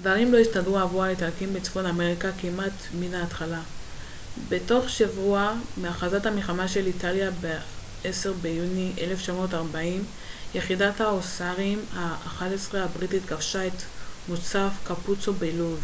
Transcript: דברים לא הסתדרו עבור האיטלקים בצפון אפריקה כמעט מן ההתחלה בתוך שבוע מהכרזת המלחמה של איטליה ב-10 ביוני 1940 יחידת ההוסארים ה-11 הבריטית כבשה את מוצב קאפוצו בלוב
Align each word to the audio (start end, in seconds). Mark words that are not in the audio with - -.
דברים 0.00 0.32
לא 0.32 0.38
הסתדרו 0.38 0.78
עבור 0.78 1.02
האיטלקים 1.04 1.52
בצפון 1.54 1.86
אפריקה 1.86 2.30
כמעט 2.40 2.72
מן 3.00 3.14
ההתחלה 3.14 3.62
בתוך 4.48 4.88
שבוע 4.88 5.54
מהכרזת 5.76 6.26
המלחמה 6.26 6.68
של 6.68 6.86
איטליה 6.86 7.30
ב-10 7.30 8.28
ביוני 8.42 8.92
1940 8.98 10.04
יחידת 10.54 11.00
ההוסארים 11.00 11.84
ה-11 11.92 12.76
הבריטית 12.76 13.22
כבשה 13.26 13.66
את 13.66 13.82
מוצב 14.28 14.68
קאפוצו 14.86 15.32
בלוב 15.32 15.80